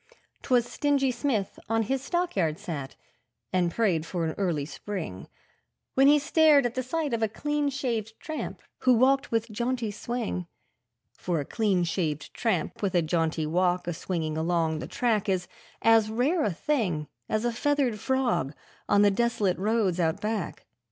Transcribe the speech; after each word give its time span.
'Twas 0.41 0.65
Stingy 0.65 1.11
Smith 1.11 1.59
on 1.69 1.83
his 1.83 2.01
stockyard 2.03 2.57
sat, 2.57 2.95
and 3.53 3.69
prayed 3.69 4.03
for 4.03 4.25
an 4.25 4.33
early 4.35 4.65
Spring, 4.65 5.27
When 5.93 6.07
he 6.07 6.17
stared 6.17 6.65
at 6.65 6.83
sight 6.83 7.13
of 7.13 7.21
a 7.21 7.27
clean 7.27 7.69
shaved 7.69 8.19
tramp, 8.19 8.63
who 8.79 8.95
walked 8.95 9.29
with 9.29 9.51
jaunty 9.51 9.91
swing; 9.91 10.47
For 11.13 11.39
a 11.39 11.45
clean 11.45 11.83
shaved 11.83 12.33
tramp 12.33 12.81
with 12.81 12.95
a 12.95 13.03
jaunty 13.03 13.45
walk 13.45 13.85
a 13.85 13.93
swinging 13.93 14.39
along 14.39 14.79
the 14.79 14.87
track 14.87 15.29
Is 15.29 15.47
as 15.83 16.09
rare 16.09 16.43
a 16.43 16.51
thing 16.51 17.07
as 17.29 17.45
a 17.45 17.51
feathered 17.53 17.99
frog 17.99 18.55
on 18.89 19.03
the 19.03 19.11
desolate 19.11 19.59
roads 19.59 19.99
out 19.99 20.19
back. 20.19 20.65